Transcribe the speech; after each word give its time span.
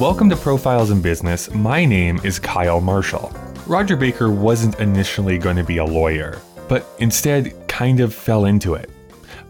Welcome 0.00 0.30
to 0.30 0.36
Profiles 0.36 0.92
in 0.92 1.02
Business. 1.02 1.52
My 1.52 1.84
name 1.84 2.20
is 2.22 2.38
Kyle 2.38 2.80
Marshall. 2.80 3.32
Roger 3.66 3.96
Baker 3.96 4.30
wasn't 4.30 4.78
initially 4.78 5.38
going 5.38 5.56
to 5.56 5.64
be 5.64 5.78
a 5.78 5.84
lawyer, 5.84 6.40
but 6.68 6.86
instead 7.00 7.66
kind 7.66 7.98
of 7.98 8.14
fell 8.14 8.44
into 8.44 8.74
it. 8.74 8.88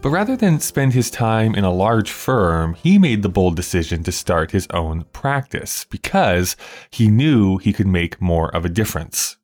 But 0.01 0.09
rather 0.09 0.35
than 0.35 0.59
spend 0.59 0.93
his 0.93 1.11
time 1.11 1.53
in 1.53 1.65
a 1.65 1.71
large 1.71 2.09
firm, 2.09 2.73
he 2.73 2.97
made 2.97 3.21
the 3.21 3.29
bold 3.29 3.55
decision 3.55 4.03
to 4.05 4.11
start 4.11 4.49
his 4.49 4.65
own 4.71 5.03
practice 5.13 5.85
because 5.85 6.55
he 6.89 7.09
knew 7.09 7.59
he 7.59 7.71
could 7.71 7.85
make 7.85 8.19
more 8.19 8.49
of 8.55 8.65
a 8.65 8.69
difference. 8.69 9.37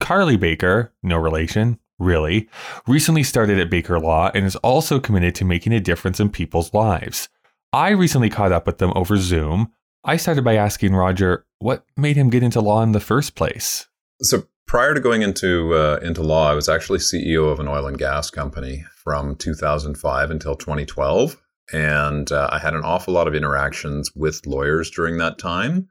Carly 0.00 0.36
Baker, 0.36 0.92
no 1.04 1.18
relation, 1.18 1.78
really, 2.00 2.48
recently 2.88 3.22
started 3.22 3.60
at 3.60 3.70
Baker 3.70 4.00
Law 4.00 4.32
and 4.34 4.44
is 4.44 4.56
also 4.56 4.98
committed 4.98 5.36
to 5.36 5.44
making 5.44 5.72
a 5.72 5.78
difference 5.78 6.18
in 6.18 6.30
people's 6.30 6.74
lives. 6.74 7.28
I 7.72 7.90
recently 7.90 8.30
caught 8.30 8.52
up 8.52 8.66
with 8.66 8.78
them 8.78 8.92
over 8.96 9.16
Zoom. 9.18 9.70
I 10.08 10.16
started 10.16 10.44
by 10.44 10.54
asking 10.54 10.94
Roger 10.94 11.44
what 11.58 11.84
made 11.96 12.14
him 12.14 12.30
get 12.30 12.44
into 12.44 12.60
law 12.60 12.80
in 12.82 12.92
the 12.92 13.00
first 13.00 13.34
place. 13.34 13.88
So 14.22 14.44
prior 14.68 14.94
to 14.94 15.00
going 15.00 15.22
into 15.22 15.74
uh, 15.74 15.98
into 16.00 16.22
law, 16.22 16.48
I 16.48 16.54
was 16.54 16.68
actually 16.68 17.00
CEO 17.00 17.50
of 17.50 17.58
an 17.58 17.66
oil 17.66 17.88
and 17.88 17.98
gas 17.98 18.30
company 18.30 18.84
from 18.94 19.34
2005 19.34 20.30
until 20.30 20.54
2012, 20.54 21.36
and 21.72 22.30
uh, 22.30 22.48
I 22.52 22.60
had 22.60 22.74
an 22.74 22.84
awful 22.84 23.14
lot 23.14 23.26
of 23.26 23.34
interactions 23.34 24.14
with 24.14 24.46
lawyers 24.46 24.92
during 24.92 25.18
that 25.18 25.38
time. 25.38 25.88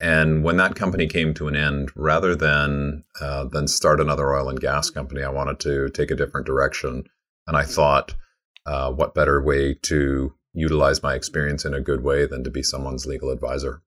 And 0.00 0.44
when 0.44 0.56
that 0.56 0.76
company 0.76 1.08
came 1.08 1.34
to 1.34 1.48
an 1.48 1.56
end, 1.56 1.90
rather 1.96 2.36
than 2.36 3.02
uh, 3.20 3.44
than 3.46 3.66
start 3.66 4.00
another 4.00 4.32
oil 4.32 4.48
and 4.48 4.60
gas 4.60 4.90
company, 4.90 5.24
I 5.24 5.28
wanted 5.28 5.58
to 5.60 5.90
take 5.90 6.12
a 6.12 6.16
different 6.16 6.46
direction. 6.46 7.02
And 7.48 7.56
I 7.56 7.64
thought, 7.64 8.14
uh, 8.64 8.92
what 8.92 9.12
better 9.12 9.42
way 9.42 9.74
to 9.82 10.32
utilize 10.52 11.02
my 11.02 11.14
experience 11.14 11.64
in 11.64 11.74
a 11.74 11.80
good 11.80 12.02
way 12.02 12.26
than 12.26 12.44
to 12.44 12.50
be 12.50 12.62
someone's 12.62 13.06
legal 13.06 13.30
advisor. 13.30 13.82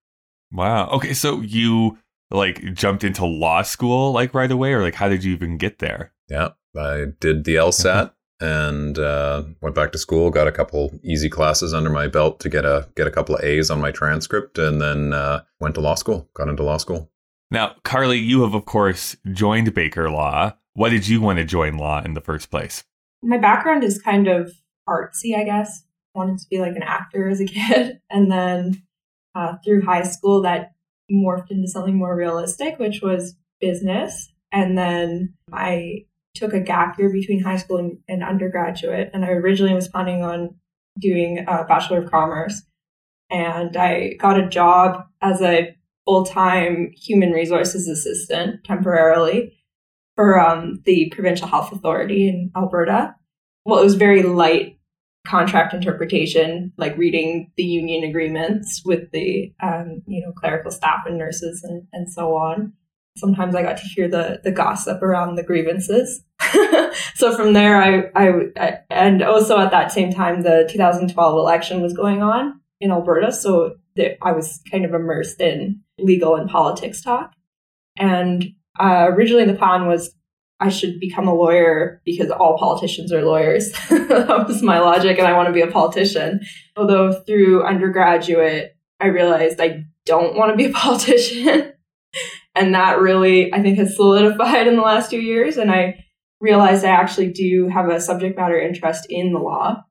Wow. 0.52 0.90
Okay, 0.90 1.14
so 1.14 1.42
you 1.42 1.98
like 2.32 2.74
jumped 2.74 3.04
into 3.04 3.26
law 3.26 3.62
school 3.62 4.12
like 4.12 4.34
right 4.34 4.52
away, 4.52 4.74
or 4.74 4.82
like 4.82 4.96
how 4.96 5.10
did 5.10 5.24
you 5.24 5.34
even 5.34 5.58
get 5.58 5.80
there? 5.80 6.14
Yeah, 6.30 6.50
I 6.78 7.06
did 7.20 7.44
the 7.44 7.56
LSAT 7.56 8.12
and 8.40 8.98
uh, 8.98 9.44
went 9.62 9.76
back 9.76 9.92
to 9.92 9.98
school. 9.98 10.30
Got 10.30 10.48
a 10.48 10.52
couple 10.52 10.92
easy 11.04 11.30
classes 11.30 11.74
under 11.74 11.90
my 11.90 12.08
belt 12.08 12.40
to 12.42 12.50
get 12.50 12.66
a 12.66 12.88
get 12.96 13.08
a 13.08 13.12
couple 13.12 13.36
of 13.36 13.44
A's 13.44 13.70
on 13.70 13.82
my 13.82 13.92
transcript, 13.92 14.58
and 14.58 14.82
then 14.82 15.14
uh, 15.14 15.44
went 15.60 15.76
to 15.76 15.82
law 15.82 15.96
school. 15.96 16.30
Got 16.34 16.50
into 16.50 16.64
law 16.64 16.78
school. 16.78 17.10
Now, 17.52 17.76
Carly, 17.84 18.20
you 18.20 18.42
have 18.44 18.54
of 18.54 18.66
course 18.66 19.16
joined 19.32 19.74
Baker 19.74 20.10
Law. 20.10 20.54
Why 20.76 20.90
did 20.90 21.08
you 21.08 21.22
want 21.22 21.38
to 21.38 21.46
join 21.46 21.78
law 21.78 22.02
in 22.04 22.16
the 22.16 22.22
first 22.22 22.50
place? 22.50 22.84
My 23.22 23.38
background 23.38 23.84
is 23.84 24.02
kind 24.02 24.28
of 24.28 24.52
artsy, 24.90 25.38
I 25.38 25.44
guess 25.44 25.84
wanted 26.16 26.40
to 26.40 26.48
be 26.50 26.60
like 26.60 26.76
an 26.76 26.84
actor 26.84 27.28
as 27.28 27.40
a 27.40 27.46
kid. 27.46 28.00
And 28.10 28.32
then 28.32 28.84
uh, 29.36 29.56
through 29.64 29.84
high 29.84 30.04
school, 30.04 30.42
that 30.44 30.74
morphed 31.12 31.52
into 31.52 31.68
something 31.68 31.96
more 31.96 32.16
realistic, 32.16 32.80
which 32.80 33.02
was 33.02 33.36
business. 33.60 34.32
And 34.52 34.78
then 34.78 35.34
I 35.52 36.06
took 36.36 36.54
a 36.54 36.60
gap 36.60 36.98
year 36.98 37.12
between 37.12 37.44
high 37.44 37.58
school 37.58 37.78
and, 37.78 37.98
and 38.08 38.24
undergraduate. 38.24 39.12
And 39.14 39.24
I 39.24 39.30
originally 39.30 39.74
was 39.74 39.88
planning 39.88 40.24
on 40.24 40.56
doing 41.00 41.40
a 41.48 41.64
Bachelor 41.64 42.04
of 42.04 42.12
Commerce. 42.12 42.64
And 43.30 43.76
I 43.78 44.14
got 44.20 44.40
a 44.40 44.48
job 44.48 45.06
as 45.22 45.42
a 45.42 45.76
full 46.06 46.26
time 46.26 46.92
human 46.96 47.32
resources 47.32 47.88
assistant 47.88 48.64
temporarily 48.64 49.58
for 50.16 50.40
um, 50.40 50.82
the 50.86 51.12
Provincial 51.14 51.48
Health 51.48 51.72
Authority 51.72 52.28
in 52.28 52.52
Alberta. 52.56 53.16
Well, 53.66 53.80
it 53.80 53.86
was 53.86 53.96
very 53.96 54.24
light 54.24 54.73
contract 55.26 55.74
interpretation, 55.74 56.74
like 56.78 56.98
reading 56.98 57.52
the 57.56 57.64
union 57.64 58.04
agreements 58.04 58.82
with 58.86 59.12
the 59.12 59.54
um, 59.62 60.02
you 60.06 60.22
know 60.22 60.32
clerical 60.34 60.72
staff 60.72 61.02
and 61.06 61.18
nurses 61.18 61.64
and, 61.64 61.88
and 61.94 62.12
so 62.12 62.36
on. 62.36 62.74
Sometimes 63.16 63.56
I 63.56 63.62
got 63.62 63.78
to 63.78 63.84
hear 63.84 64.08
the 64.08 64.42
the 64.44 64.52
gossip 64.52 65.02
around 65.02 65.36
the 65.36 65.44
grievances. 65.44 66.24
so 67.16 67.36
from 67.36 67.54
there, 67.54 67.82
I, 67.82 68.10
I 68.16 68.80
and 68.90 69.22
also 69.22 69.58
at 69.60 69.72
that 69.72 69.92
same 69.92 70.12
time, 70.12 70.42
the 70.42 70.68
2012 70.72 71.38
election 71.38 71.82
was 71.82 71.94
going 71.94 72.22
on 72.22 72.60
in 72.82 72.92
Alberta, 72.92 73.32
so 73.32 73.76
I 74.22 74.32
was 74.32 74.62
kind 74.70 74.86
of 74.86 74.94
immersed 74.94 75.40
in 75.40 75.82
legal 76.00 76.36
and 76.36 76.50
politics 76.50 77.02
talk. 77.02 77.34
And 77.98 78.54
uh, 78.80 79.08
originally, 79.10 79.46
the 79.46 79.54
plan 79.54 79.88
was 79.88 80.14
I 80.60 80.70
should 80.70 81.00
become 81.00 81.28
a 81.28 81.34
lawyer 81.34 82.02
because 82.06 82.30
all 82.30 82.58
politicians 82.58 83.12
are 83.12 83.24
lawyers. 83.24 83.72
that 83.90 84.46
was 84.48 84.62
my 84.62 84.80
logic, 84.80 85.18
and 85.18 85.28
I 85.28 85.34
want 85.34 85.48
to 85.48 85.54
be 85.54 85.62
a 85.62 85.68
politician. 85.68 86.42
Although 86.78 87.12
through 87.12 87.64
undergraduate, 87.64 88.76
I 89.00 89.08
realized 89.08 89.60
I 89.60 89.84
don't 90.06 90.36
want 90.36 90.52
to 90.52 90.58
be 90.58 90.66
a 90.66 90.74
politician. 90.74 91.74
and 92.56 92.74
that 92.76 93.00
really, 93.00 93.54
I 93.54 93.62
think, 93.62 93.78
has 93.78 93.96
solidified 93.96 94.68
in 94.68 94.76
the 94.76 94.82
last 94.82 95.10
two 95.10 95.20
years. 95.20 95.58
And 95.58 95.72
I 95.72 96.06
realized 96.40 96.86
I 96.86 96.90
actually 96.90 97.32
do 97.32 97.70
have 97.70 97.90
a 97.90 98.02
subject 98.02 98.38
matter 98.38 98.60
interest 98.60 99.08
in 99.10 99.34
the 99.34 99.40
law. 99.40 99.84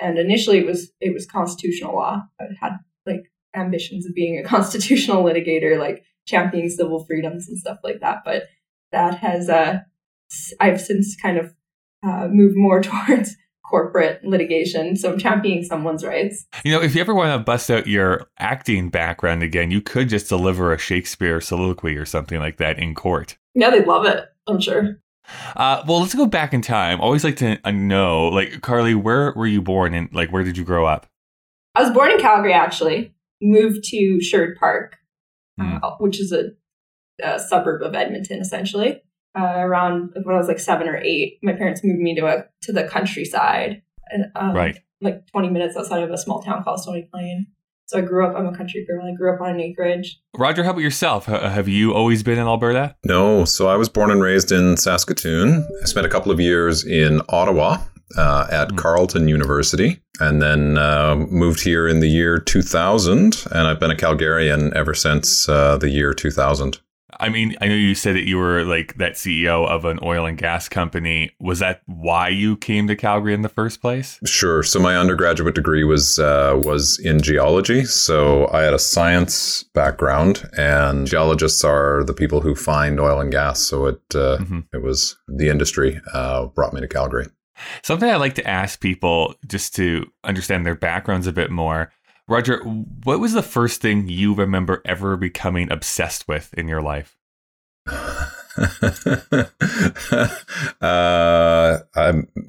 And 0.00 0.18
initially, 0.18 0.58
it 0.58 0.66
was 0.66 0.90
it 1.00 1.12
was 1.12 1.26
constitutional 1.26 1.94
law. 1.94 2.22
I 2.40 2.44
had 2.60 2.78
like 3.04 3.22
ambitions 3.54 4.06
of 4.06 4.14
being 4.14 4.38
a 4.38 4.48
constitutional 4.48 5.24
litigator, 5.24 5.78
like 5.78 6.04
championing 6.26 6.70
civil 6.70 7.04
freedoms 7.04 7.48
and 7.48 7.58
stuff 7.58 7.78
like 7.82 8.00
that. 8.00 8.18
But 8.24 8.44
that 8.92 9.18
has 9.18 9.48
uh, 9.48 9.80
I've 10.60 10.80
since 10.80 11.16
kind 11.16 11.38
of 11.38 11.54
uh, 12.04 12.28
moved 12.28 12.56
more 12.56 12.82
towards 12.82 13.36
corporate 13.68 14.24
litigation. 14.24 14.96
So 14.96 15.12
I'm 15.12 15.18
championing 15.18 15.64
someone's 15.64 16.04
rights. 16.04 16.46
You 16.64 16.72
know, 16.72 16.82
if 16.82 16.94
you 16.94 17.00
ever 17.00 17.14
want 17.14 17.38
to 17.38 17.44
bust 17.44 17.70
out 17.70 17.86
your 17.86 18.28
acting 18.38 18.88
background 18.88 19.42
again, 19.42 19.70
you 19.70 19.80
could 19.80 20.08
just 20.08 20.28
deliver 20.28 20.72
a 20.72 20.78
Shakespeare 20.78 21.40
soliloquy 21.40 21.96
or 21.96 22.06
something 22.06 22.38
like 22.38 22.56
that 22.56 22.78
in 22.78 22.94
court. 22.94 23.36
Yeah, 23.54 23.70
they'd 23.70 23.86
love 23.86 24.06
it. 24.06 24.24
I'm 24.46 24.60
sure. 24.60 25.00
Uh, 25.56 25.82
well, 25.86 26.00
let's 26.00 26.14
go 26.14 26.24
back 26.24 26.54
in 26.54 26.62
time. 26.62 27.00
Always 27.00 27.24
like 27.24 27.36
to 27.36 27.58
uh, 27.62 27.70
know, 27.70 28.28
like 28.28 28.62
Carly, 28.62 28.94
where 28.94 29.34
were 29.36 29.46
you 29.46 29.60
born 29.60 29.92
and 29.92 30.08
like 30.14 30.32
where 30.32 30.42
did 30.42 30.56
you 30.56 30.64
grow 30.64 30.86
up? 30.86 31.06
I 31.74 31.82
was 31.82 31.92
born 31.92 32.10
in 32.10 32.18
Calgary, 32.18 32.54
actually. 32.54 33.12
Moved 33.42 33.84
to 33.84 34.20
Sherwood 34.22 34.56
Park, 34.58 34.96
mm. 35.60 35.80
uh, 35.82 35.96
which 35.98 36.18
is 36.18 36.32
a, 36.32 36.52
a 37.22 37.38
suburb 37.38 37.82
of 37.82 37.94
Edmonton, 37.94 38.40
essentially 38.40 39.02
uh, 39.36 39.54
around 39.56 40.12
when 40.22 40.34
I 40.34 40.38
was 40.38 40.48
like 40.48 40.60
seven 40.60 40.88
or 40.88 40.96
eight, 40.96 41.38
my 41.42 41.52
parents 41.52 41.82
moved 41.82 42.00
me 42.00 42.14
to 42.16 42.26
a 42.26 42.44
to 42.62 42.72
the 42.72 42.84
countryside, 42.84 43.82
and 44.10 44.26
um, 44.36 44.54
right, 44.54 44.78
like 45.00 45.26
twenty 45.28 45.50
minutes 45.50 45.76
outside 45.76 46.02
of 46.02 46.10
a 46.10 46.18
small 46.18 46.42
town 46.42 46.62
called 46.62 46.80
Stony 46.80 47.08
Plain. 47.10 47.46
So 47.86 47.96
I 47.96 48.02
grew 48.02 48.26
up. 48.26 48.36
I'm 48.36 48.46
a 48.46 48.54
country 48.54 48.84
girl. 48.86 49.06
I 49.06 49.14
grew 49.16 49.34
up 49.34 49.40
on 49.40 49.48
an 49.48 49.60
acreage. 49.60 50.20
Roger, 50.36 50.62
how 50.62 50.70
about 50.70 50.82
yourself? 50.82 51.24
have 51.24 51.68
you 51.68 51.94
always 51.94 52.22
been 52.22 52.38
in 52.38 52.46
Alberta? 52.46 52.94
No. 53.06 53.46
So 53.46 53.68
I 53.68 53.76
was 53.76 53.88
born 53.88 54.10
and 54.10 54.20
raised 54.20 54.52
in 54.52 54.76
Saskatoon. 54.76 55.66
I 55.82 55.86
spent 55.86 56.04
a 56.04 56.10
couple 56.10 56.30
of 56.30 56.38
years 56.38 56.84
in 56.84 57.22
Ottawa 57.30 57.78
uh, 58.16 58.46
at 58.50 58.68
mm. 58.68 58.76
Carleton 58.76 59.28
University, 59.28 60.00
and 60.20 60.42
then 60.42 60.78
uh, 60.78 61.16
moved 61.16 61.60
here 61.60 61.88
in 61.88 62.00
the 62.00 62.08
year 62.08 62.38
2000. 62.38 63.46
And 63.50 63.66
I've 63.66 63.80
been 63.80 63.90
a 63.90 63.96
Calgarian 63.96 64.72
ever 64.74 64.94
since 64.94 65.48
uh, 65.48 65.78
the 65.78 65.88
year 65.88 66.12
2000. 66.12 66.80
I 67.20 67.28
mean, 67.28 67.56
I 67.60 67.68
know 67.68 67.74
you 67.74 67.94
said 67.94 68.14
that 68.14 68.26
you 68.26 68.36
were 68.36 68.64
like 68.64 68.94
that 68.98 69.14
CEO 69.14 69.66
of 69.66 69.84
an 69.84 69.98
oil 70.02 70.26
and 70.26 70.38
gas 70.38 70.68
company. 70.68 71.30
Was 71.40 71.58
that 71.58 71.82
why 71.86 72.28
you 72.28 72.56
came 72.56 72.86
to 72.88 72.96
Calgary 72.96 73.34
in 73.34 73.42
the 73.42 73.48
first 73.48 73.80
place? 73.80 74.20
Sure. 74.24 74.62
So 74.62 74.78
my 74.78 74.96
undergraduate 74.96 75.54
degree 75.54 75.84
was 75.84 76.18
uh, 76.18 76.60
was 76.62 76.98
in 76.98 77.20
geology. 77.20 77.84
So 77.84 78.48
I 78.52 78.62
had 78.62 78.74
a 78.74 78.78
science 78.78 79.64
background, 79.74 80.48
and 80.56 81.06
geologists 81.06 81.64
are 81.64 82.04
the 82.04 82.14
people 82.14 82.40
who 82.40 82.54
find 82.54 83.00
oil 83.00 83.20
and 83.20 83.32
gas. 83.32 83.60
So 83.60 83.86
it 83.86 84.02
uh, 84.14 84.38
mm-hmm. 84.38 84.60
it 84.72 84.82
was 84.82 85.16
the 85.26 85.48
industry 85.48 86.00
uh, 86.12 86.46
brought 86.46 86.72
me 86.72 86.80
to 86.80 86.88
Calgary. 86.88 87.26
Something 87.82 88.08
I 88.08 88.16
like 88.16 88.34
to 88.36 88.46
ask 88.48 88.80
people 88.80 89.34
just 89.46 89.74
to 89.76 90.06
understand 90.22 90.64
their 90.64 90.76
backgrounds 90.76 91.26
a 91.26 91.32
bit 91.32 91.50
more 91.50 91.92
Roger, 92.28 92.58
what 92.58 93.20
was 93.20 93.32
the 93.32 93.42
first 93.42 93.80
thing 93.80 94.06
you 94.06 94.34
remember 94.34 94.82
ever 94.84 95.16
becoming 95.16 95.72
obsessed 95.72 96.28
with 96.28 96.52
in 96.54 96.68
your 96.68 96.82
life? 96.82 97.16
uh, 100.82 101.78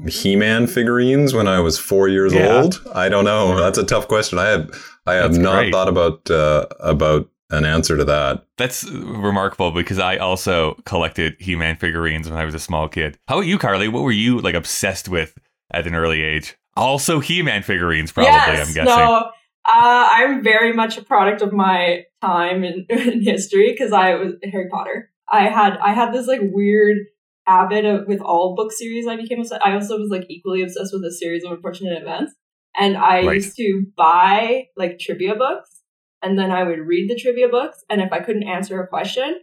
He-Man 0.07 0.67
figurines 0.67 1.33
when 1.33 1.47
I 1.47 1.59
was 1.61 1.79
four 1.79 2.09
years 2.09 2.33
yeah. 2.33 2.61
old. 2.61 2.81
I 2.93 3.07
don't 3.07 3.23
know. 3.23 3.57
That's 3.57 3.77
a 3.77 3.85
tough 3.85 4.07
question. 4.07 4.37
I 4.37 4.47
have 4.47 4.69
I 5.05 5.13
have 5.13 5.31
That's 5.31 5.43
not 5.43 5.59
great. 5.59 5.71
thought 5.71 5.87
about 5.87 6.29
uh, 6.29 6.65
about 6.79 7.29
an 7.49 7.63
answer 7.63 7.95
to 7.95 8.03
that. 8.05 8.45
That's 8.57 8.83
remarkable 8.89 9.71
because 9.71 9.97
I 9.97 10.17
also 10.17 10.73
collected 10.85 11.35
He-Man 11.39 11.77
figurines 11.77 12.29
when 12.29 12.37
I 12.37 12.45
was 12.45 12.53
a 12.53 12.59
small 12.59 12.89
kid. 12.89 13.17
How 13.27 13.37
about 13.37 13.47
you, 13.47 13.57
Carly? 13.57 13.87
What 13.87 14.03
were 14.03 14.11
you 14.11 14.39
like 14.39 14.55
obsessed 14.55 15.07
with 15.07 15.37
at 15.71 15.87
an 15.87 15.95
early 15.95 16.21
age? 16.21 16.57
Also, 16.75 17.19
He-Man 17.19 17.63
figurines, 17.63 18.11
probably. 18.11 18.31
Yes, 18.31 18.67
I'm 18.67 18.73
guessing. 18.73 18.85
No, 18.85 19.31
uh, 19.69 20.07
I'm 20.11 20.43
very 20.43 20.73
much 20.73 20.97
a 20.97 21.03
product 21.03 21.41
of 21.41 21.53
my 21.53 22.05
time 22.21 22.63
in, 22.63 22.85
in 22.89 23.21
history 23.23 23.71
because 23.71 23.93
I 23.93 24.15
was 24.15 24.33
Harry 24.43 24.67
Potter. 24.69 25.11
I 25.31 25.43
had 25.43 25.77
I 25.77 25.93
had 25.93 26.11
this 26.13 26.27
like 26.27 26.41
weird 26.43 26.97
habit 27.45 27.85
of 27.85 28.07
with 28.07 28.21
all 28.21 28.55
book 28.55 28.71
series 28.71 29.07
I 29.07 29.15
became 29.15 29.39
obsessed. 29.39 29.61
I 29.63 29.73
also 29.73 29.97
was 29.97 30.09
like 30.09 30.25
equally 30.29 30.63
obsessed 30.63 30.93
with 30.93 31.03
a 31.03 31.11
series 31.11 31.43
of 31.43 31.51
unfortunate 31.51 32.01
events, 32.01 32.33
and 32.77 32.97
I 32.97 33.25
right. 33.25 33.35
used 33.35 33.55
to 33.57 33.85
buy 33.95 34.67
like 34.75 34.99
trivia 34.99 35.35
books 35.35 35.79
and 36.21 36.37
then 36.37 36.51
I 36.51 36.63
would 36.63 36.79
read 36.79 37.09
the 37.09 37.15
trivia 37.15 37.47
books. 37.47 37.83
And 37.89 38.01
if 38.01 38.11
I 38.11 38.19
couldn't 38.19 38.47
answer 38.47 38.81
a 38.81 38.87
question, 38.87 39.39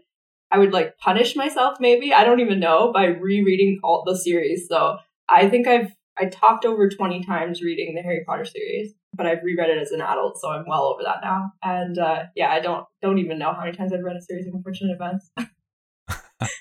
I 0.50 0.58
would 0.58 0.72
like 0.72 0.98
punish 0.98 1.36
myself 1.36 1.78
maybe. 1.80 2.12
I 2.12 2.24
don't 2.24 2.40
even 2.40 2.60
know 2.60 2.92
by 2.92 3.06
rereading 3.06 3.80
all 3.82 4.04
the 4.04 4.16
series. 4.16 4.68
So 4.68 4.98
I 5.28 5.48
think 5.48 5.66
I've 5.66 5.92
I 6.18 6.26
talked 6.26 6.64
over 6.64 6.88
20 6.88 7.24
times 7.24 7.60
reading 7.60 7.94
the 7.94 8.00
Harry 8.00 8.24
Potter 8.26 8.46
series, 8.46 8.94
but 9.16 9.26
I've 9.26 9.42
reread 9.42 9.70
it 9.70 9.78
as 9.78 9.90
an 9.90 10.00
adult, 10.00 10.38
so 10.40 10.50
I'm 10.50 10.64
well 10.68 10.84
over 10.84 11.02
that 11.04 11.18
now. 11.22 11.52
And 11.62 11.98
uh, 11.98 12.24
yeah, 12.34 12.50
I 12.50 12.60
don't 12.60 12.84
don't 13.02 13.18
even 13.18 13.38
know 13.38 13.52
how 13.52 13.64
many 13.64 13.76
times 13.76 13.92
I've 13.92 14.04
read 14.04 14.16
a 14.16 14.22
series 14.22 14.46
of 14.46 14.54
unfortunate 14.54 14.94
events. 14.94 15.30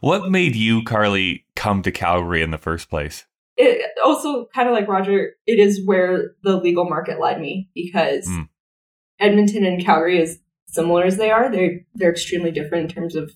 what 0.00 0.30
made 0.30 0.56
you, 0.56 0.82
Carly, 0.84 1.46
come 1.56 1.82
to 1.82 1.92
Calgary 1.92 2.42
in 2.42 2.50
the 2.50 2.58
first 2.58 2.90
place? 2.90 3.26
It 3.56 3.86
also 4.04 4.46
kind 4.54 4.68
of 4.68 4.74
like 4.74 4.88
Roger, 4.88 5.34
it 5.46 5.60
is 5.60 5.80
where 5.84 6.34
the 6.42 6.56
legal 6.56 6.88
market 6.88 7.20
led 7.20 7.40
me 7.40 7.70
because 7.74 8.26
mm. 8.26 8.48
Edmonton 9.20 9.64
and 9.64 9.84
Calgary 9.84 10.20
is 10.20 10.40
similar 10.66 11.04
as 11.04 11.16
they 11.16 11.30
are. 11.30 11.50
They 11.50 11.86
they're 11.94 12.10
extremely 12.10 12.50
different 12.50 12.90
in 12.90 12.94
terms 12.94 13.14
of 13.14 13.32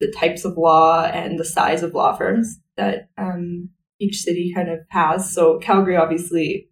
the 0.00 0.12
types 0.12 0.44
of 0.44 0.56
law 0.56 1.04
and 1.04 1.38
the 1.38 1.44
size 1.44 1.82
of 1.82 1.94
law 1.94 2.16
firms 2.16 2.58
that 2.76 3.08
um, 3.16 3.70
each 4.00 4.20
city 4.20 4.52
kind 4.54 4.70
of 4.70 4.80
has. 4.90 5.32
So 5.32 5.58
Calgary 5.58 5.96
obviously 5.96 6.67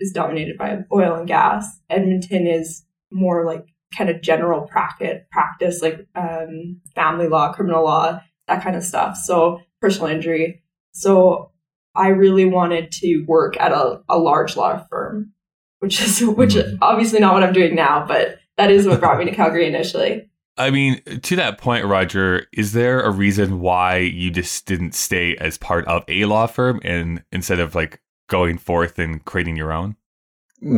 is 0.00 0.12
dominated 0.12 0.56
by 0.56 0.78
oil 0.92 1.14
and 1.14 1.28
gas. 1.28 1.80
Edmonton 1.90 2.46
is 2.46 2.84
more 3.10 3.44
like 3.44 3.66
kind 3.96 4.10
of 4.10 4.20
general 4.20 4.62
practice, 4.62 5.22
practice 5.30 5.82
like 5.82 6.06
um, 6.14 6.80
family 6.94 7.28
law, 7.28 7.52
criminal 7.52 7.84
law, 7.84 8.20
that 8.46 8.62
kind 8.62 8.76
of 8.76 8.82
stuff. 8.82 9.16
So 9.16 9.60
personal 9.80 10.08
injury. 10.08 10.62
So 10.92 11.52
I 11.94 12.08
really 12.08 12.44
wanted 12.44 12.92
to 12.92 13.24
work 13.26 13.58
at 13.60 13.72
a, 13.72 14.00
a 14.08 14.18
large 14.18 14.56
law 14.56 14.84
firm, 14.90 15.32
which 15.80 16.00
is 16.00 16.20
which 16.26 16.54
is 16.54 16.64
mm-hmm. 16.64 16.82
obviously 16.82 17.20
not 17.20 17.34
what 17.34 17.42
I'm 17.42 17.52
doing 17.52 17.74
now, 17.74 18.04
but 18.06 18.38
that 18.56 18.70
is 18.70 18.86
what 18.86 19.00
brought 19.00 19.18
me 19.18 19.24
to 19.26 19.34
Calgary 19.34 19.66
initially. 19.66 20.28
I 20.56 20.70
mean, 20.70 21.00
to 21.22 21.36
that 21.36 21.58
point, 21.58 21.84
Roger, 21.84 22.48
is 22.52 22.72
there 22.72 23.00
a 23.00 23.10
reason 23.10 23.60
why 23.60 23.98
you 23.98 24.30
just 24.30 24.66
didn't 24.66 24.92
stay 24.92 25.36
as 25.36 25.56
part 25.56 25.86
of 25.86 26.02
a 26.08 26.24
law 26.24 26.48
firm 26.48 26.80
and 26.82 27.22
instead 27.30 27.60
of 27.60 27.76
like 27.76 28.02
going 28.28 28.58
forth 28.58 28.98
and 28.98 29.24
creating 29.24 29.56
your 29.56 29.72
own? 29.72 29.96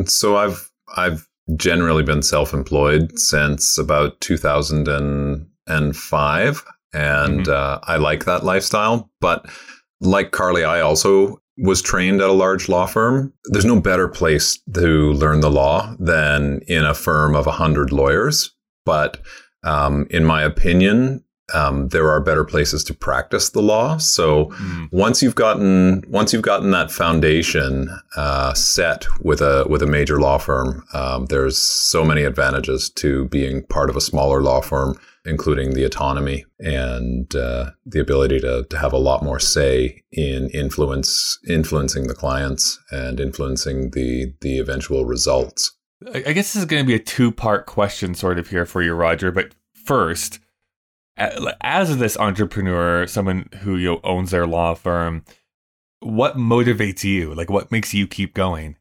So 0.07 0.37
I've 0.37 0.71
I've 0.97 1.27
generally 1.57 2.03
been 2.03 2.23
self-employed 2.23 3.19
since 3.19 3.79
about 3.79 4.21
2005 4.21 6.65
and 6.93 7.41
mm-hmm. 7.41 7.51
uh, 7.51 7.79
I 7.83 7.97
like 7.97 8.25
that 8.25 8.45
lifestyle, 8.45 9.11
but 9.21 9.47
like 10.01 10.33
Carly, 10.33 10.65
I 10.65 10.81
also 10.81 11.41
was 11.59 11.83
trained 11.83 12.21
at 12.21 12.31
a 12.31 12.33
large 12.33 12.69
law 12.69 12.87
firm. 12.87 13.33
There's 13.47 13.65
no 13.65 13.81
better 13.81 14.09
place 14.09 14.59
to 14.75 15.13
learn 15.13 15.41
the 15.41 15.51
law 15.51 15.95
than 15.99 16.61
in 16.67 16.85
a 16.85 16.95
firm 16.95 17.37
of 17.37 17.47
100 17.47 17.93
lawyers. 17.93 18.55
But 18.87 19.21
um, 19.63 20.07
in 20.11 20.25
my 20.25 20.43
opinion, 20.43 21.23
um, 21.55 21.89
there 21.89 22.11
are 22.11 22.21
better 22.21 22.45
places 22.45 22.85
to 22.85 22.95
practice 22.95 23.51
the 23.51 23.63
law. 23.63 23.97
So 23.99 24.47
mm. 24.47 24.89
once 24.93 25.23
you've 25.23 25.35
gotten 25.35 26.05
once 26.09 26.33
you've 26.33 26.43
gotten 26.43 26.71
that 26.73 26.91
foundation 26.91 27.89
uh, 28.17 28.55
set 28.55 29.07
with 29.23 29.41
a 29.41 29.67
with 29.69 29.83
a 29.83 29.87
major 29.87 30.21
law 30.21 30.39
firm, 30.39 30.85
um, 30.93 31.27
there's 31.27 31.59
so 31.59 32.05
many 32.05 32.25
advantages 32.25 32.91
to 32.97 33.27
being 33.27 33.63
part 33.65 33.91
of 33.91 33.97
a 33.97 34.01
smaller 34.01 34.43
law 34.43 34.61
firm 34.61 34.99
including 35.27 35.75
the 35.75 35.85
autonomy 35.85 36.45
and 36.59 37.35
uh, 37.37 37.71
the 37.85 38.01
ability 38.01 38.41
to, 38.41 38.65
to 38.71 38.79
have 38.79 38.93
a 38.93 38.99
lot 38.99 39.23
more 39.23 39.39
say 39.39 40.03
in 40.13 40.49
influence 40.51 41.39
influencing 41.49 42.07
the 42.07 42.15
clients 42.15 42.79
and 42.91 43.21
influencing 43.21 43.91
the 43.91 44.33
the 44.41 44.59
eventual 44.59 45.05
results. 45.05 45.73
I 46.15 46.33
guess 46.33 46.55
this 46.55 46.57
is 46.57 46.65
going 46.65 46.83
to 46.83 46.87
be 46.87 46.95
a 46.95 46.99
two 46.99 47.31
part 47.31 47.67
question, 47.67 48.15
sort 48.15 48.39
of 48.39 48.49
here 48.49 48.65
for 48.65 48.83
you, 48.83 48.95
Roger. 48.95 49.31
But 49.31 49.55
first, 49.85 50.39
as 51.61 51.99
this 51.99 52.17
entrepreneur, 52.17 53.07
someone 53.07 53.49
who 53.61 53.77
you 53.77 53.89
know, 53.89 54.01
owns 54.05 54.31
their 54.31 54.47
law 54.47 54.75
firm, 54.75 55.25
what 56.01 56.37
motivates 56.37 57.05
you? 57.05 57.35
Like, 57.35 57.51
what 57.51 57.71
makes 57.71 57.93
you 57.93 58.07
keep 58.07 58.35
going? 58.35 58.77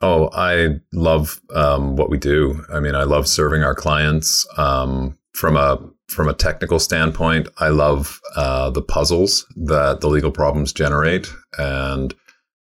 Oh, 0.00 0.30
I 0.32 0.80
love 0.92 1.40
um, 1.54 1.96
what 1.96 2.10
we 2.10 2.18
do. 2.18 2.64
I 2.72 2.80
mean, 2.80 2.94
I 2.94 3.04
love 3.04 3.26
serving 3.26 3.62
our 3.62 3.74
clients. 3.74 4.46
Um, 4.56 5.18
from 5.32 5.56
a 5.56 5.78
from 6.08 6.28
a 6.28 6.34
technical 6.34 6.78
standpoint, 6.78 7.48
I 7.58 7.68
love 7.68 8.20
uh, 8.36 8.70
the 8.70 8.82
puzzles 8.82 9.46
that 9.56 10.00
the 10.00 10.08
legal 10.08 10.30
problems 10.30 10.72
generate 10.72 11.26
and 11.58 12.14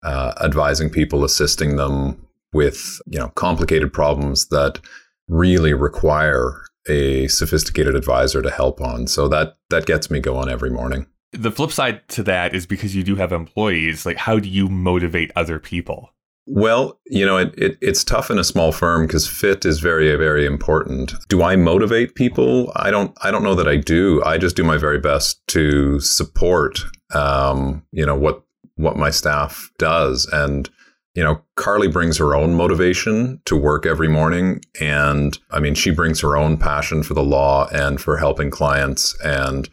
uh, 0.03 0.33
advising 0.41 0.89
people, 0.89 1.23
assisting 1.23 1.77
them 1.77 2.27
with 2.53 3.01
you 3.07 3.19
know 3.19 3.29
complicated 3.29 3.93
problems 3.93 4.47
that 4.49 4.79
really 5.27 5.73
require 5.73 6.63
a 6.87 7.27
sophisticated 7.27 7.95
advisor 7.95 8.41
to 8.41 8.49
help 8.49 8.81
on. 8.81 9.07
So 9.07 9.27
that 9.27 9.57
that 9.69 9.85
gets 9.85 10.09
me 10.09 10.19
going 10.19 10.49
every 10.49 10.69
morning. 10.69 11.05
The 11.31 11.51
flip 11.51 11.71
side 11.71 12.07
to 12.09 12.23
that 12.23 12.55
is 12.55 12.65
because 12.65 12.95
you 12.95 13.03
do 13.03 13.15
have 13.15 13.31
employees, 13.31 14.05
like 14.05 14.17
how 14.17 14.39
do 14.39 14.49
you 14.49 14.67
motivate 14.67 15.31
other 15.35 15.59
people? 15.59 16.11
Well, 16.51 16.99
you 17.05 17.23
know, 17.23 17.37
it, 17.37 17.53
it, 17.55 17.77
it's 17.79 18.03
tough 18.03 18.31
in 18.31 18.39
a 18.39 18.43
small 18.43 18.71
firm 18.71 19.05
because 19.05 19.27
fit 19.27 19.65
is 19.65 19.79
very, 19.79 20.15
very 20.15 20.47
important. 20.47 21.13
Do 21.27 21.43
I 21.43 21.55
motivate 21.55 22.15
people? 22.15 22.71
I 22.75 22.89
don't. 22.89 23.15
I 23.21 23.29
don't 23.29 23.43
know 23.43 23.53
that 23.53 23.67
I 23.67 23.77
do. 23.77 24.23
I 24.23 24.39
just 24.39 24.55
do 24.55 24.63
my 24.63 24.77
very 24.77 24.99
best 24.99 25.45
to 25.49 25.99
support, 25.99 26.79
um, 27.13 27.85
you 27.91 28.03
know, 28.03 28.15
what 28.15 28.41
what 28.77 28.97
my 28.97 29.11
staff 29.11 29.69
does. 29.77 30.27
And 30.33 30.69
you 31.15 31.23
know, 31.23 31.41
Carly 31.55 31.87
brings 31.87 32.17
her 32.17 32.35
own 32.35 32.55
motivation 32.55 33.41
to 33.45 33.55
work 33.55 33.85
every 33.85 34.07
morning, 34.07 34.61
and 34.79 35.37
I 35.51 35.59
mean, 35.59 35.75
she 35.75 35.91
brings 35.91 36.21
her 36.21 36.37
own 36.37 36.57
passion 36.57 37.03
for 37.03 37.13
the 37.13 37.23
law 37.23 37.67
and 37.69 37.99
for 37.99 38.17
helping 38.17 38.51
clients. 38.51 39.19
And 39.23 39.69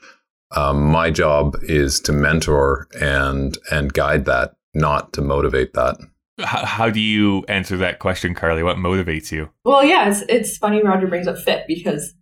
um, 0.54 0.82
my 0.82 1.10
job 1.10 1.56
is 1.62 2.00
to 2.00 2.12
mentor 2.12 2.88
and 3.00 3.58
and 3.70 3.92
guide 3.92 4.24
that, 4.24 4.56
not 4.74 5.12
to 5.14 5.22
motivate 5.22 5.74
that. 5.74 5.98
How, 6.38 6.64
how 6.64 6.90
do 6.90 7.00
you 7.00 7.44
answer 7.48 7.76
that 7.78 7.98
question, 7.98 8.34
Carly? 8.34 8.62
What 8.62 8.76
motivates 8.76 9.32
you? 9.32 9.50
Well, 9.64 9.84
yeah, 9.84 10.10
it's, 10.10 10.22
it's 10.28 10.58
funny 10.58 10.82
Roger 10.82 11.06
brings 11.06 11.26
up 11.26 11.38
fit 11.38 11.64
because 11.66 12.14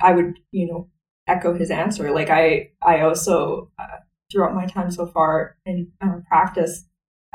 I 0.00 0.12
would, 0.12 0.38
you 0.50 0.66
know, 0.66 0.88
echo 1.26 1.54
his 1.54 1.70
answer. 1.70 2.10
Like 2.12 2.30
I, 2.30 2.70
I 2.82 3.00
also 3.00 3.70
uh, 3.78 3.98
throughout 4.30 4.54
my 4.54 4.66
time 4.66 4.90
so 4.90 5.06
far 5.06 5.56
in 5.66 5.90
uh, 6.00 6.20
practice, 6.28 6.84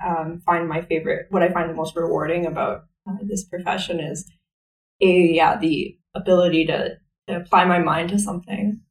um, 0.05 0.41
find 0.45 0.67
my 0.67 0.81
favorite. 0.81 1.27
What 1.29 1.43
I 1.43 1.49
find 1.49 1.69
the 1.69 1.75
most 1.75 1.95
rewarding 1.95 2.45
about 2.45 2.85
uh, 3.07 3.15
this 3.23 3.45
profession 3.45 3.99
is 3.99 4.29
a 5.01 5.07
yeah 5.07 5.57
the 5.57 5.97
ability 6.15 6.65
to, 6.65 6.97
to 7.27 7.35
apply 7.35 7.65
my 7.65 7.79
mind 7.79 8.09
to 8.09 8.19
something 8.19 8.81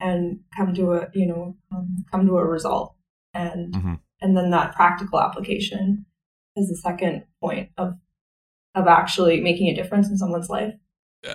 and 0.00 0.40
come 0.56 0.74
to 0.74 0.92
a 0.92 1.08
you 1.14 1.26
know 1.26 1.56
um, 1.72 2.04
come 2.10 2.26
to 2.26 2.36
a 2.36 2.44
result 2.44 2.94
and 3.32 3.74
mm-hmm. 3.74 3.94
and 4.20 4.36
then 4.36 4.50
that 4.50 4.74
practical 4.74 5.20
application 5.20 6.04
is 6.56 6.68
the 6.68 6.76
second 6.76 7.24
point 7.40 7.70
of 7.76 7.94
of 8.74 8.86
actually 8.86 9.40
making 9.40 9.68
a 9.68 9.74
difference 9.74 10.08
in 10.08 10.18
someone's 10.18 10.48
life. 10.48 10.74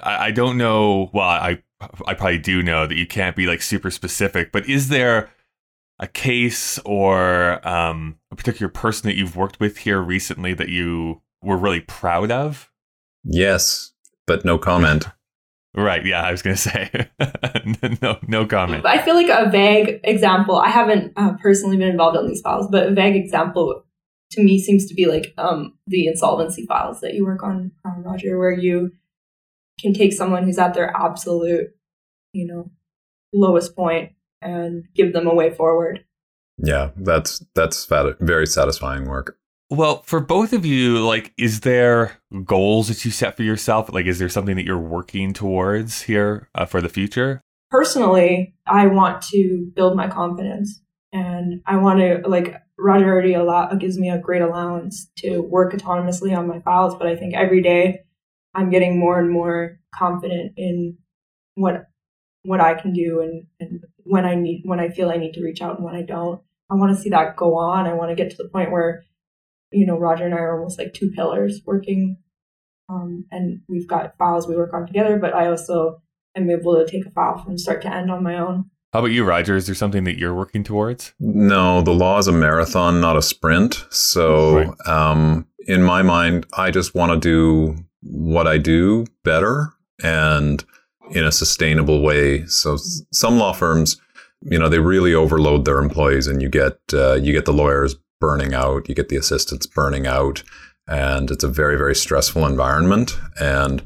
I, 0.04 0.28
I 0.28 0.32
don't 0.32 0.58
know. 0.58 1.10
Well, 1.14 1.28
I 1.28 1.64
I 2.06 2.14
probably 2.14 2.40
do 2.40 2.62
know 2.62 2.86
that 2.86 2.98
you 2.98 3.08
can't 3.08 3.36
be 3.36 3.48
like 3.48 3.62
super 3.62 3.92
specific, 3.92 4.52
but 4.52 4.68
is 4.68 4.90
there 4.90 5.30
a 6.00 6.08
case 6.08 6.80
or 6.86 7.66
um, 7.68 8.18
a 8.32 8.36
particular 8.36 8.70
person 8.70 9.08
that 9.08 9.16
you've 9.16 9.36
worked 9.36 9.60
with 9.60 9.78
here 9.80 10.02
recently 10.02 10.54
that 10.54 10.70
you 10.70 11.22
were 11.42 11.58
really 11.58 11.82
proud 11.82 12.32
of? 12.32 12.72
Yes, 13.24 13.92
but 14.26 14.46
no 14.46 14.58
comment. 14.58 15.08
right. 15.76 16.06
Yeah, 16.06 16.24
I 16.24 16.32
was 16.32 16.42
going 16.42 16.56
to 16.58 16.62
say 16.62 17.10
no, 18.02 18.18
no 18.28 18.46
comment. 18.46 18.86
I 18.86 19.02
feel 19.02 19.16
like 19.16 19.30
a 19.30 19.50
vague 19.50 20.00
example. 20.04 20.56
I 20.58 20.70
haven't 20.70 21.14
uh, 21.16 21.34
personally 21.42 21.78
been 21.78 21.90
involved 21.90 22.18
in 22.18 22.28
these 22.28 22.42
files, 22.42 22.68
but 22.72 22.88
a 22.88 22.92
vague 22.92 23.16
example 23.16 23.84
to 24.32 24.44
me 24.44 24.60
seems 24.60 24.86
to 24.86 24.94
be 24.94 25.08
like 25.08 25.34
um, 25.38 25.78
the 25.88 26.08
insolvency 26.08 26.66
files 26.66 27.02
that 27.02 27.14
you 27.14 27.26
work 27.26 27.44
on, 27.44 27.72
um, 27.84 28.04
Roger, 28.04 28.38
where 28.38 28.52
you 28.52 28.92
can 29.82 29.94
take 29.94 30.14
someone 30.14 30.44
who's 30.44 30.60
at 30.60 30.74
their 30.74 30.96
absolute, 30.96 31.70
you 32.32 32.46
know, 32.46 32.70
lowest 33.34 33.76
point 33.76 34.12
and 34.42 34.86
give 34.96 35.14
them 35.14 35.28
a 35.28 35.34
way 35.34 35.50
forward. 35.52 36.04
Yeah, 36.58 36.92
that's 36.96 37.44
that's 37.56 37.86
very 37.86 38.46
satisfying 38.46 39.06
work. 39.06 39.38
Well, 39.72 40.02
for 40.02 40.20
both 40.20 40.52
of 40.52 40.66
you, 40.66 40.98
like, 41.06 41.32
is 41.38 41.60
there 41.60 42.18
goals 42.44 42.88
that 42.88 43.06
you 43.06 43.12
set 43.12 43.38
for 43.38 43.44
yourself? 43.44 43.94
Like, 43.94 44.08
is 44.08 44.18
there 44.18 44.30
something 44.30 44.56
that 44.56 44.66
you're 44.66 44.80
working 44.80 45.32
towards 45.32 46.02
here 46.02 46.50
uh, 46.56 46.66
for 46.66 46.82
the 46.82 46.90
future? 46.90 47.42
Personally, 47.70 48.56
I 48.66 48.88
want 48.88 49.22
to 49.24 49.72
build 49.76 49.96
my 49.96 50.08
confidence 50.08 50.82
and 51.14 51.62
I 51.68 51.78
want 51.78 52.00
to 52.00 52.28
like 52.28 52.56
Roger 52.78 53.08
already 53.08 53.34
allow, 53.34 53.72
gives 53.74 53.98
me 53.98 54.10
a 54.10 54.18
great 54.18 54.42
allowance 54.42 55.10
to 55.18 55.40
work 55.40 55.74
autonomously 55.74 56.36
on 56.36 56.48
my 56.48 56.60
files, 56.62 56.96
but 56.96 57.08
I 57.08 57.16
think 57.16 57.36
every 57.36 57.62
day 57.62 58.02
I'm 58.56 58.70
getting 58.70 59.00
more 59.00 59.20
and 59.20 59.30
more 59.30 59.80
confident 59.94 60.54
in 60.58 60.98
what 61.56 61.86
what 62.44 62.62
I 62.62 62.74
can 62.74 62.94
do 62.94 63.20
and, 63.22 63.46
and 63.60 63.84
when 64.10 64.26
I 64.26 64.36
need 64.36 64.64
when 64.66 64.80
I 64.80 64.90
feel 64.90 65.10
I 65.10 65.18
need 65.18 65.34
to 65.34 65.44
reach 65.44 65.62
out 65.62 65.78
and 65.78 65.86
when 65.86 65.96
I 65.96 66.02
don't. 66.02 66.42
I 66.70 66.76
want 66.76 66.96
to 66.96 67.02
see 67.02 67.10
that 67.10 67.36
go 67.36 67.56
on. 67.56 67.88
I 67.88 67.94
want 67.94 68.10
to 68.10 68.16
get 68.16 68.32
to 68.32 68.38
the 68.38 68.50
point 68.50 68.72
where, 68.72 69.04
you 69.72 69.86
know, 69.86 69.98
Roger 69.98 70.26
and 70.26 70.34
I 70.34 70.40
are 70.40 70.58
almost 70.58 70.78
like 70.80 70.94
two 70.94 71.12
pillars 71.12 71.62
working 71.66 72.18
Um, 72.90 73.26
and 73.32 73.62
we've 73.70 73.88
got 73.88 74.18
files 74.18 74.48
we 74.48 74.56
work 74.56 74.74
on 74.74 74.88
together, 74.88 75.18
but 75.18 75.34
I 75.34 75.48
also 75.48 76.02
am 76.36 76.50
able 76.50 76.76
to 76.76 76.90
take 76.90 77.06
a 77.06 77.12
file 77.12 77.44
from 77.44 77.58
start 77.58 77.82
to 77.84 77.94
end 77.94 78.12
on 78.12 78.24
my 78.24 78.38
own. 78.38 78.70
How 78.94 79.00
about 79.00 79.12
you, 79.12 79.24
Roger? 79.24 79.56
Is 79.56 79.68
there 79.68 79.76
something 79.76 80.04
that 80.06 80.18
you're 80.18 80.34
working 80.34 80.64
towards? 80.64 81.14
No, 81.20 81.82
the 81.82 81.92
law 81.92 82.18
is 82.18 82.28
a 82.28 82.32
marathon, 82.32 83.00
not 83.00 83.18
a 83.18 83.22
sprint. 83.22 83.86
So, 83.92 84.58
right. 84.58 84.88
um, 84.88 85.48
in 85.68 85.84
my 85.84 86.02
mind, 86.02 86.48
I 86.54 86.72
just 86.72 86.96
want 86.96 87.12
to 87.12 87.20
do 87.20 87.84
what 88.02 88.48
I 88.48 88.58
do 88.58 89.06
better 89.24 89.74
and 90.04 90.64
in 91.12 91.26
a 91.26 91.32
sustainable 91.32 92.02
way. 92.02 92.46
So, 92.46 92.78
some 93.12 93.38
law 93.38 93.54
firms, 93.54 94.00
you 94.42 94.60
know, 94.60 94.70
they 94.70 94.80
really 94.80 95.14
overload 95.14 95.66
their 95.66 95.80
employees, 95.80 96.28
and 96.28 96.42
you 96.42 96.50
get 96.50 96.80
uh, 96.94 97.16
you 97.16 97.34
get 97.34 97.46
the 97.46 97.54
lawyers 97.54 97.96
burning 98.20 98.54
out, 98.54 98.90
you 98.90 98.96
get 98.96 99.10
the 99.10 99.18
assistants 99.18 99.66
burning 99.66 100.08
out, 100.08 100.44
and 100.88 101.32
it's 101.32 101.44
a 101.44 101.50
very 101.50 101.78
very 101.78 101.96
stressful 101.96 102.46
environment 102.46 103.18
and 103.40 103.82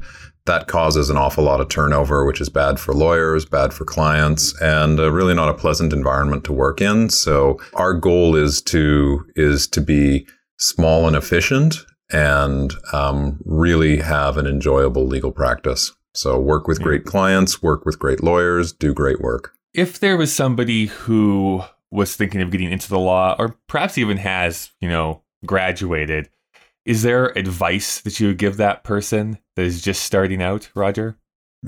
that 0.46 0.66
causes 0.66 1.08
an 1.08 1.16
awful 1.16 1.44
lot 1.44 1.60
of 1.60 1.68
turnover, 1.68 2.24
which 2.24 2.40
is 2.40 2.48
bad 2.48 2.78
for 2.78 2.92
lawyers, 2.92 3.46
bad 3.46 3.72
for 3.72 3.84
clients, 3.84 4.60
and 4.60 5.00
uh, 5.00 5.10
really 5.10 5.34
not 5.34 5.48
a 5.48 5.54
pleasant 5.54 5.92
environment 5.92 6.44
to 6.44 6.52
work 6.52 6.80
in. 6.80 7.08
So 7.08 7.58
our 7.74 7.94
goal 7.94 8.36
is 8.36 8.60
to 8.62 9.24
is 9.36 9.66
to 9.68 9.80
be 9.80 10.26
small 10.58 11.06
and 11.06 11.16
efficient, 11.16 11.76
and 12.12 12.72
um, 12.92 13.40
really 13.44 13.98
have 13.98 14.36
an 14.36 14.46
enjoyable 14.46 15.06
legal 15.06 15.32
practice. 15.32 15.92
So 16.14 16.38
work 16.38 16.68
with 16.68 16.80
great 16.80 17.04
clients, 17.04 17.62
work 17.62 17.84
with 17.84 17.98
great 17.98 18.22
lawyers, 18.22 18.72
do 18.72 18.94
great 18.94 19.20
work. 19.20 19.52
If 19.72 19.98
there 19.98 20.16
was 20.16 20.32
somebody 20.32 20.86
who 20.86 21.62
was 21.90 22.14
thinking 22.14 22.40
of 22.40 22.50
getting 22.50 22.70
into 22.70 22.88
the 22.88 22.98
law, 22.98 23.34
or 23.38 23.56
perhaps 23.68 23.98
even 23.98 24.16
has, 24.18 24.70
you 24.80 24.88
know, 24.88 25.22
graduated 25.44 26.30
is 26.84 27.02
there 27.02 27.36
advice 27.38 28.00
that 28.00 28.20
you 28.20 28.28
would 28.28 28.38
give 28.38 28.56
that 28.58 28.84
person 28.84 29.38
that 29.56 29.64
is 29.64 29.80
just 29.80 30.02
starting 30.02 30.42
out, 30.42 30.68
Roger? 30.74 31.16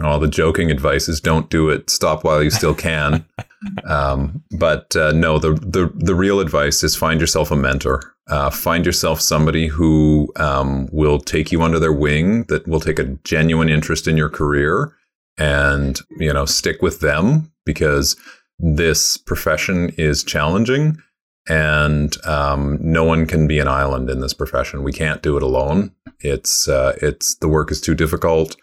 All 0.03 0.19
the 0.19 0.29
joking 0.29 0.71
advice 0.71 1.09
is 1.09 1.21
don't 1.21 1.49
do 1.49 1.71
it. 1.71 1.89
Stop 1.89 2.23
while 2.23 2.43
you 2.43 2.51
still 2.51 2.75
can. 2.75 3.25
um, 3.89 4.43
but 4.51 4.95
uh, 4.95 5.13
no, 5.13 5.39
the, 5.39 5.55
the 5.55 5.91
the 5.95 6.15
real 6.15 6.41
advice 6.41 6.85
is 6.85 6.95
find 6.95 7.19
yourself 7.19 7.51
a 7.51 7.57
mentor. 7.57 8.15
Uh, 8.29 8.51
find 8.51 8.85
yourself 8.85 9.21
somebody 9.21 9.69
who 9.69 10.33
um, 10.37 10.89
will 10.91 11.19
take 11.19 11.53
you 11.53 11.63
under 11.63 11.79
their 11.79 11.93
wing, 11.93 12.45
that 12.45 12.67
will 12.67 12.81
take 12.81 12.99
a 12.99 13.05
genuine 13.25 13.69
interest 13.69 14.09
in 14.09 14.17
your 14.17 14.29
career, 14.29 14.93
and 15.39 16.01
you 16.19 16.33
know 16.33 16.45
stick 16.45 16.83
with 16.83 17.01
them 17.01 17.53
because 17.65 18.17
this 18.59 19.17
profession 19.17 19.91
is 19.97 20.25
challenging 20.25 20.97
and 21.49 22.17
um, 22.27 22.79
no 22.81 23.05
one 23.05 23.27
can 23.27 23.47
be 23.47 23.59
an 23.59 23.69
island 23.69 24.11
in 24.11 24.21
this 24.21 24.35
profession. 24.35 24.83
We 24.83 24.93
can't 24.93 25.23
do 25.23 25.37
it 25.37 25.43
alone. 25.43 25.93
It's 26.21 26.69
uh, 26.69 26.97
it's 27.01 27.37
the 27.37 27.49
work 27.49 27.71
is 27.71 27.81
too 27.81 27.95
difficult, 27.95 28.57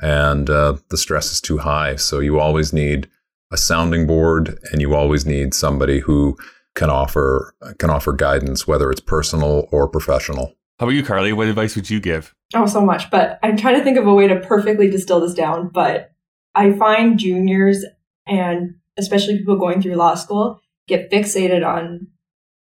and 0.00 0.48
uh, 0.48 0.76
the 0.88 0.96
stress 0.96 1.32
is 1.32 1.40
too 1.40 1.58
high. 1.58 1.96
So 1.96 2.20
you 2.20 2.40
always 2.40 2.72
need 2.72 3.08
a 3.52 3.56
sounding 3.56 4.06
board, 4.06 4.58
and 4.72 4.80
you 4.80 4.94
always 4.94 5.26
need 5.26 5.52
somebody 5.54 6.00
who 6.00 6.36
can 6.74 6.90
offer 6.90 7.54
can 7.78 7.90
offer 7.90 8.12
guidance, 8.12 8.66
whether 8.66 8.90
it's 8.90 9.00
personal 9.00 9.68
or 9.70 9.88
professional. 9.88 10.54
How 10.78 10.86
about 10.86 10.94
you, 10.94 11.04
Carly? 11.04 11.32
What 11.32 11.48
advice 11.48 11.76
would 11.76 11.90
you 11.90 12.00
give? 12.00 12.34
Oh, 12.54 12.66
so 12.66 12.80
much. 12.80 13.10
But 13.10 13.38
I'm 13.42 13.56
trying 13.56 13.76
to 13.76 13.84
think 13.84 13.98
of 13.98 14.06
a 14.06 14.14
way 14.14 14.28
to 14.28 14.40
perfectly 14.40 14.88
distill 14.88 15.20
this 15.20 15.34
down. 15.34 15.68
But 15.68 16.12
I 16.54 16.72
find 16.72 17.18
juniors 17.18 17.84
and 18.26 18.76
especially 18.96 19.38
people 19.38 19.58
going 19.58 19.82
through 19.82 19.94
law 19.94 20.14
school 20.14 20.60
get 20.88 21.10
fixated 21.10 21.66
on 21.66 22.08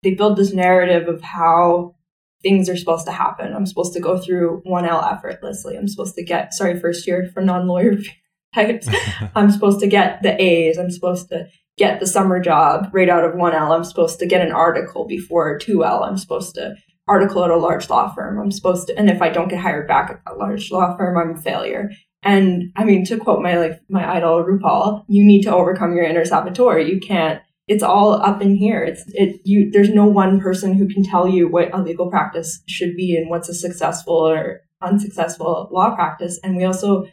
they 0.03 0.15
build 0.15 0.37
this 0.37 0.53
narrative 0.53 1.09
of 1.09 1.21
how 1.21 1.95
things 2.43 2.69
are 2.69 2.77
supposed 2.77 3.07
to 3.07 3.13
happen. 3.13 3.53
I'm 3.55 3.67
supposed 3.67 3.93
to 3.95 4.01
go 4.01 4.19
through 4.19 4.63
1L 4.67 5.13
effortlessly. 5.13 5.77
I'm 5.77 5.89
supposed 5.89 6.15
to 6.15 6.25
get, 6.25 6.55
sorry, 6.55 6.79
first 6.81 7.07
year 7.07 7.31
for 7.33 7.43
non 7.43 7.67
lawyer 7.67 7.99
types. 8.55 8.89
I'm 9.35 9.51
supposed 9.51 9.81
to 9.81 9.87
get 9.87 10.23
the 10.23 10.41
A's. 10.41 10.79
I'm 10.79 10.91
supposed 10.91 11.29
to 11.31 11.47
get 11.77 12.01
the 12.01 12.07
summer 12.07 12.41
job 12.41 12.91
right 12.93 13.09
out 13.09 13.25
of 13.25 13.35
1L. 13.35 13.71
I'm 13.71 13.85
supposed 13.85 14.19
to 14.19 14.27
get 14.27 14.45
an 14.45 14.53
article 14.53 15.07
before 15.07 15.59
2L. 15.59 16.07
I'm 16.07 16.19
supposed 16.19 16.55
to 16.57 16.75
article 17.09 17.45
at 17.45 17.51
a 17.51 17.57
large 17.57 17.89
law 17.91 18.13
firm. 18.15 18.39
I'm 18.39 18.53
supposed 18.53 18.87
to, 18.87 18.99
and 18.99 19.11
if 19.11 19.21
I 19.21 19.31
don't 19.31 19.49
get 19.49 19.61
hired 19.61 19.89
back 19.89 20.11
at 20.11 20.21
that 20.25 20.39
large 20.39 20.71
law 20.71 20.97
firm, 20.97 21.17
I'm 21.17 21.37
a 21.37 21.43
failure. 21.43 21.91
And 22.23 22.71
I 22.77 22.85
mean, 22.85 23.05
to 23.07 23.17
quote 23.17 23.43
my 23.43 23.57
like 23.57 23.81
my 23.89 24.17
idol 24.17 24.45
RuPaul, 24.45 25.05
you 25.09 25.25
need 25.25 25.43
to 25.43 25.55
overcome 25.55 25.95
your 25.95 26.05
inner 26.05 26.25
saboteur. 26.25 26.79
You 26.79 27.01
can't 27.01 27.41
it's 27.67 27.85
all 27.85 28.15
up 28.15 28.43
in 28.43 28.57
here. 28.57 28.83
It's 28.83 29.05
it 29.09 29.41
you 29.45 29.71
there's 29.71 29.91
no 29.91 30.05
one 30.05 30.41
person 30.41 30.75
who 30.75 30.89
can 30.89 31.05
tell 31.05 31.29
you 31.29 31.49
what 31.49 31.73
a 31.73 31.81
legal 31.81 32.11
practice 32.11 32.63
should 32.67 32.97
be 32.97 33.17
and 33.17 33.31
what's 33.31 33.49
a 33.49 33.55
successful 33.55 34.29
or 34.29 34.61
unsuccessful 34.83 35.69
law 35.71 35.95
practice. 35.95 36.39
And 36.43 36.57
we 36.57 36.65
also 36.65 37.07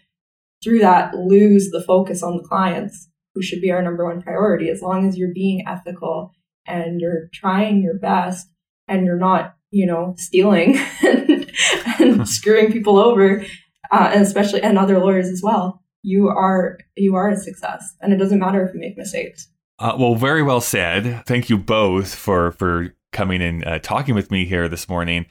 through 0.67 0.79
that 0.79 1.15
lose 1.15 1.69
the 1.71 1.81
focus 1.81 2.21
on 2.21 2.36
the 2.36 2.43
clients 2.43 3.07
who 3.33 3.41
should 3.41 3.62
be 3.62 3.71
our 3.71 3.81
number 3.81 4.05
one 4.05 4.21
priority 4.21 4.69
as 4.69 4.81
long 4.81 5.07
as 5.07 5.17
you're 5.17 5.33
being 5.33 5.63
ethical 5.65 6.33
and 6.65 7.00
you're 7.00 7.29
trying 7.33 7.81
your 7.81 7.97
best 7.97 8.50
and 8.88 9.05
you're 9.05 9.17
not, 9.17 9.55
you 9.71 9.86
know, 9.86 10.13
stealing 10.17 10.77
and, 11.03 11.50
and 12.00 12.27
screwing 12.27 12.71
people 12.71 12.97
over, 12.97 13.45
uh, 13.91 14.12
and 14.13 14.24
especially 14.24 14.62
and 14.62 14.77
other 14.77 15.00
lawyers 15.00 15.29
as 15.29 15.41
well. 15.41 15.81
You 16.03 16.27
are 16.27 16.79
you 16.95 17.15
are 17.15 17.29
a 17.29 17.38
success, 17.38 17.95
and 18.01 18.13
it 18.13 18.17
doesn't 18.17 18.39
matter 18.39 18.65
if 18.65 18.74
you 18.74 18.79
make 18.79 18.97
mistakes. 18.97 19.47
Uh, 19.79 19.95
well, 19.97 20.15
very 20.15 20.43
well 20.43 20.62
said. 20.62 21.24
Thank 21.25 21.50
you 21.50 21.57
both 21.57 22.13
for 22.13 22.51
for 22.51 22.93
coming 23.12 23.41
and 23.41 23.65
uh, 23.65 23.79
talking 23.79 24.15
with 24.15 24.31
me 24.31 24.45
here 24.45 24.67
this 24.67 24.88
morning. 24.89 25.25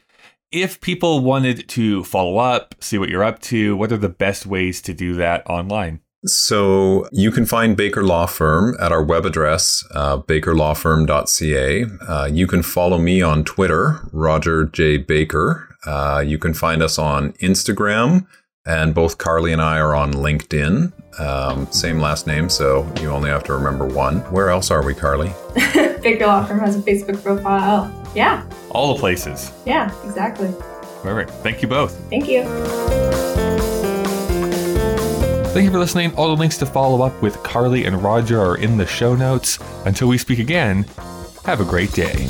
If 0.53 0.81
people 0.81 1.21
wanted 1.21 1.69
to 1.71 2.05
follow 2.05 2.39
up, 2.39 2.75
see 2.81 2.99
what 2.99 3.09
you're 3.09 3.25
up 3.25 3.41
to, 3.43 3.77
what 3.77 3.91
are 3.91 3.97
the 3.97 4.09
best 4.09 4.47
ways 4.47 4.81
to 4.83 4.95
do 4.95 5.15
that 5.15 5.45
online? 5.49 6.01
So 6.25 7.09
you 7.13 7.31
can 7.31 7.47
find 7.47 7.77
Baker 7.77 8.03
Law 8.03 8.27
Firm 8.27 8.77
at 8.81 8.93
our 8.93 9.03
web 9.03 9.27
address, 9.27 9.85
uh, 9.93 10.19
bakerlawfirm.ca. 10.19 11.85
Uh, 12.09 12.29
you 12.33 12.47
can 12.47 12.63
follow 12.63 12.99
me 12.99 13.23
on 13.23 13.45
Twitter, 13.45 14.09
Roger 14.13 14.65
J. 14.67 14.99
Baker. 14.99 15.77
Uh, 15.85 16.23
you 16.27 16.39
can 16.39 16.55
find 16.55 16.83
us 16.83 16.99
on 16.99 17.33
Instagram 17.35 18.27
and 18.67 18.95
both 18.95 19.19
Carly 19.19 19.53
and 19.53 19.63
I 19.63 19.79
are 19.79 19.95
on 19.95 20.13
LinkedIn. 20.13 20.93
Um, 21.19 21.71
same 21.71 21.99
last 21.99 22.27
name, 22.27 22.49
so 22.49 22.91
you 23.01 23.11
only 23.11 23.31
have 23.31 23.43
to 23.45 23.55
remember 23.55 23.87
one. 23.87 24.19
Where 24.33 24.51
else 24.51 24.71
are 24.71 24.85
we, 24.85 24.95
Carly? 24.95 25.33
Baker 26.03 26.27
Law 26.27 26.45
Firm 26.45 26.61
has 26.61 26.77
a 26.77 26.81
Facebook 26.81 27.23
profile. 27.23 27.91
Yeah. 28.15 28.45
All 28.71 28.95
the 28.95 29.01
places. 29.01 29.53
Yeah, 29.65 29.93
exactly. 30.05 30.53
Perfect. 31.03 31.31
Thank 31.43 31.63
you 31.63 31.69
both. 31.69 31.95
Thank 32.11 32.29
you. 32.29 32.45
Thank 35.53 35.65
you 35.65 35.71
for 35.71 35.79
listening. 35.79 36.15
All 36.17 36.29
the 36.29 36.37
links 36.39 36.59
to 36.59 36.67
follow 36.67 37.03
up 37.03 37.23
with 37.23 37.43
Carly 37.43 37.87
and 37.87 38.03
Roger 38.03 38.41
are 38.41 38.59
in 38.59 38.77
the 38.77 38.87
show 38.87 39.17
notes. 39.17 39.59
Until 39.87 40.09
we 40.09 40.19
speak 40.19 40.39
again, 40.39 40.85
have 41.45 41.61
a 41.61 41.65
great 41.65 41.93
day. 41.93 42.27